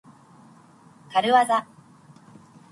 [1.13, 1.67] かるわざ。